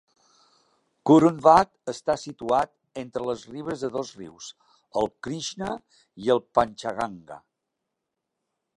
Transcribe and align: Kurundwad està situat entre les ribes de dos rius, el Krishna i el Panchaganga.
Kurundwad 1.09 1.69
està 1.93 2.15
situat 2.21 2.73
entre 3.03 3.27
les 3.29 3.45
ribes 3.51 3.85
de 3.87 3.91
dos 3.99 4.15
rius, 4.23 4.49
el 5.03 5.13
Krishna 5.29 5.71
i 6.27 6.37
el 6.37 6.45
Panchaganga. 6.59 7.43